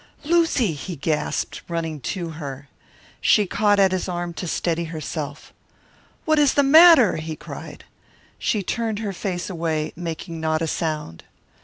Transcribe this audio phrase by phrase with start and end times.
[0.23, 2.67] "Lucy!" he gasped, running to her.
[3.21, 5.53] She caught at his arm to steady herself.
[6.25, 7.83] "What is the matter?" he cried.
[8.39, 11.23] She turned her face away, making not a sound.